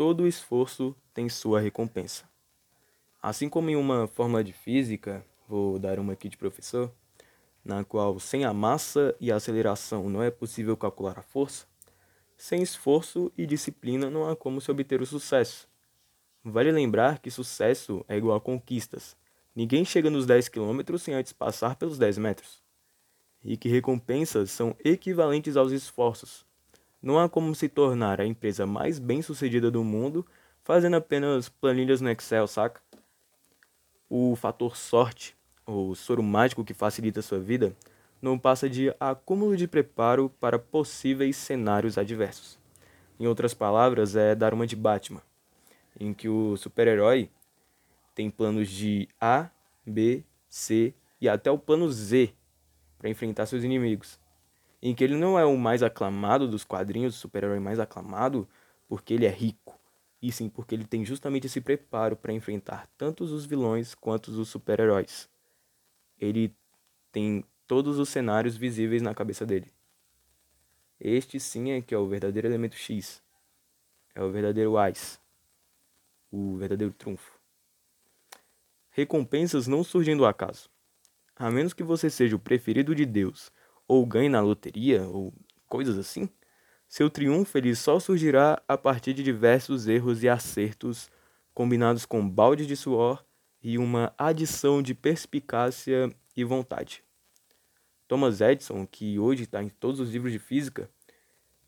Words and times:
todo 0.00 0.26
esforço 0.26 0.96
tem 1.12 1.28
sua 1.28 1.60
recompensa. 1.60 2.24
Assim 3.20 3.50
como 3.50 3.68
em 3.68 3.76
uma 3.76 4.06
fórmula 4.06 4.42
de 4.42 4.50
física, 4.50 5.22
vou 5.46 5.78
dar 5.78 5.98
uma 5.98 6.14
aqui 6.14 6.26
de 6.26 6.38
professor, 6.38 6.90
na 7.62 7.84
qual 7.84 8.18
sem 8.18 8.46
a 8.46 8.54
massa 8.54 9.14
e 9.20 9.30
a 9.30 9.36
aceleração 9.36 10.08
não 10.08 10.22
é 10.22 10.30
possível 10.30 10.74
calcular 10.74 11.18
a 11.18 11.22
força, 11.22 11.66
sem 12.34 12.62
esforço 12.62 13.30
e 13.36 13.44
disciplina 13.44 14.08
não 14.08 14.26
há 14.26 14.34
como 14.34 14.58
se 14.58 14.70
obter 14.70 15.02
o 15.02 15.06
sucesso. 15.06 15.68
Vale 16.42 16.72
lembrar 16.72 17.18
que 17.18 17.30
sucesso 17.30 18.02
é 18.08 18.16
igual 18.16 18.38
a 18.38 18.40
conquistas. 18.40 19.14
Ninguém 19.54 19.84
chega 19.84 20.08
nos 20.08 20.24
10 20.24 20.48
km 20.48 20.96
sem 20.98 21.12
antes 21.12 21.34
passar 21.34 21.76
pelos 21.76 21.98
10 21.98 22.16
metros. 22.16 22.62
E 23.44 23.54
que 23.54 23.68
recompensas 23.68 24.50
são 24.50 24.74
equivalentes 24.82 25.58
aos 25.58 25.72
esforços. 25.72 26.46
Não 27.02 27.18
há 27.18 27.28
como 27.28 27.54
se 27.54 27.68
tornar 27.68 28.20
a 28.20 28.26
empresa 28.26 28.66
mais 28.66 28.98
bem 28.98 29.22
sucedida 29.22 29.70
do 29.70 29.82
mundo 29.82 30.26
fazendo 30.62 30.96
apenas 30.96 31.48
planilhas 31.48 32.00
no 32.00 32.10
Excel, 32.10 32.46
saca? 32.46 32.82
O 34.08 34.36
fator 34.36 34.76
sorte, 34.76 35.34
o 35.66 35.94
soro 35.94 36.22
mágico 36.22 36.64
que 36.64 36.74
facilita 36.74 37.20
a 37.20 37.22
sua 37.22 37.38
vida, 37.38 37.74
não 38.20 38.38
passa 38.38 38.68
de 38.68 38.94
acúmulo 39.00 39.56
de 39.56 39.66
preparo 39.66 40.28
para 40.38 40.58
possíveis 40.58 41.36
cenários 41.36 41.96
adversos. 41.96 42.58
Em 43.18 43.26
outras 43.26 43.54
palavras, 43.54 44.14
é 44.14 44.34
dar 44.34 44.52
uma 44.52 44.66
de 44.66 44.76
Batman, 44.76 45.22
em 45.98 46.12
que 46.12 46.28
o 46.28 46.56
super-herói 46.56 47.30
tem 48.14 48.28
planos 48.30 48.68
de 48.68 49.08
A, 49.18 49.48
B, 49.86 50.22
C 50.48 50.92
e 51.18 51.28
até 51.28 51.50
o 51.50 51.58
plano 51.58 51.90
Z 51.90 52.34
para 52.98 53.08
enfrentar 53.08 53.46
seus 53.46 53.64
inimigos. 53.64 54.18
Em 54.82 54.94
que 54.94 55.04
ele 55.04 55.16
não 55.16 55.38
é 55.38 55.44
o 55.44 55.56
mais 55.58 55.82
aclamado 55.82 56.48
dos 56.48 56.64
quadrinhos, 56.64 57.14
o 57.14 57.18
super-herói 57.18 57.60
mais 57.60 57.78
aclamado, 57.78 58.48
porque 58.88 59.14
ele 59.14 59.26
é 59.26 59.30
rico, 59.30 59.78
e 60.22 60.32
sim 60.32 60.48
porque 60.48 60.74
ele 60.74 60.84
tem 60.84 61.04
justamente 61.04 61.46
esse 61.46 61.60
preparo 61.60 62.16
para 62.16 62.32
enfrentar 62.32 62.88
tanto 62.96 63.24
os 63.24 63.44
vilões 63.44 63.94
quanto 63.94 64.28
os 64.28 64.48
super-heróis. 64.48 65.28
Ele 66.18 66.54
tem 67.12 67.44
todos 67.66 67.98
os 67.98 68.08
cenários 68.08 68.56
visíveis 68.56 69.02
na 69.02 69.14
cabeça 69.14 69.46
dele. 69.46 69.72
Este 70.98 71.40
sim 71.40 71.70
é 71.70 71.80
que 71.80 71.94
é 71.94 71.98
o 71.98 72.06
verdadeiro 72.06 72.48
elemento 72.48 72.76
X. 72.76 73.22
É 74.14 74.22
o 74.22 74.30
verdadeiro 74.30 74.76
AIS. 74.76 75.18
O 76.30 76.56
verdadeiro 76.56 76.92
trunfo. 76.92 77.38
Recompensas 78.90 79.66
não 79.66 79.82
surgem 79.82 80.16
do 80.16 80.26
acaso. 80.26 80.68
A 81.36 81.50
menos 81.50 81.72
que 81.72 81.82
você 81.82 82.10
seja 82.10 82.36
o 82.36 82.40
preferido 82.40 82.94
de 82.94 83.06
Deus, 83.06 83.50
ou 83.90 84.06
ganhe 84.06 84.28
na 84.28 84.40
loteria, 84.40 85.02
ou 85.02 85.34
coisas 85.68 85.98
assim, 85.98 86.28
seu 86.88 87.10
triunfo 87.10 87.58
ele 87.58 87.74
só 87.74 87.98
surgirá 87.98 88.62
a 88.68 88.78
partir 88.78 89.12
de 89.12 89.20
diversos 89.20 89.88
erros 89.88 90.22
e 90.22 90.28
acertos 90.28 91.10
combinados 91.52 92.06
com 92.06 92.28
balde 92.28 92.66
de 92.66 92.76
suor 92.76 93.24
e 93.60 93.76
uma 93.78 94.14
adição 94.16 94.80
de 94.80 94.94
perspicácia 94.94 96.08
e 96.36 96.44
vontade. 96.44 97.02
Thomas 98.06 98.40
Edison, 98.40 98.86
que 98.86 99.18
hoje 99.18 99.42
está 99.42 99.60
em 99.60 99.68
todos 99.68 99.98
os 99.98 100.12
livros 100.12 100.30
de 100.30 100.38
física, 100.38 100.88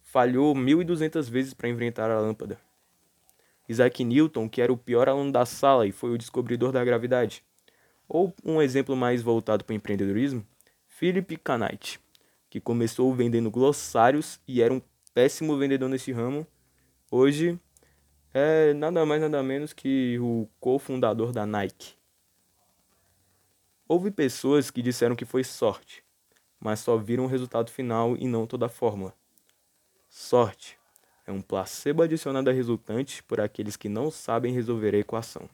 falhou 0.00 0.54
1.200 0.54 1.28
vezes 1.28 1.52
para 1.52 1.68
inventar 1.68 2.08
a 2.08 2.20
lâmpada. 2.20 2.56
Isaac 3.68 4.04
Newton, 4.04 4.48
que 4.48 4.62
era 4.62 4.72
o 4.72 4.78
pior 4.78 5.08
aluno 5.08 5.32
da 5.32 5.44
sala 5.44 5.88
e 5.88 5.92
foi 5.92 6.12
o 6.12 6.18
descobridor 6.18 6.70
da 6.70 6.84
gravidade. 6.84 7.42
Ou 8.08 8.32
um 8.44 8.62
exemplo 8.62 8.94
mais 8.94 9.22
voltado 9.22 9.64
para 9.64 9.72
o 9.72 9.76
empreendedorismo, 9.76 10.46
Philip 10.86 11.36
Knight, 11.36 11.98
que 12.52 12.60
começou 12.60 13.14
vendendo 13.14 13.50
glossários 13.50 14.38
e 14.46 14.60
era 14.60 14.74
um 14.74 14.82
péssimo 15.14 15.56
vendedor 15.56 15.88
nesse 15.88 16.12
ramo, 16.12 16.46
hoje 17.10 17.58
é 18.34 18.74
nada 18.74 19.06
mais 19.06 19.22
nada 19.22 19.42
menos 19.42 19.72
que 19.72 20.18
o 20.20 20.46
cofundador 20.60 21.32
da 21.32 21.46
Nike. 21.46 21.94
Houve 23.88 24.10
pessoas 24.10 24.70
que 24.70 24.82
disseram 24.82 25.16
que 25.16 25.24
foi 25.24 25.42
sorte, 25.42 26.04
mas 26.60 26.80
só 26.80 26.98
viram 26.98 27.24
o 27.24 27.26
resultado 27.26 27.70
final 27.70 28.18
e 28.18 28.28
não 28.28 28.46
toda 28.46 28.66
a 28.66 28.68
fórmula. 28.68 29.14
Sorte 30.10 30.78
é 31.26 31.32
um 31.32 31.40
placebo 31.40 32.02
adicionado 32.02 32.50
a 32.50 32.52
resultante 32.52 33.22
por 33.22 33.40
aqueles 33.40 33.78
que 33.78 33.88
não 33.88 34.10
sabem 34.10 34.52
resolver 34.52 34.94
a 34.94 34.98
equação. 34.98 35.48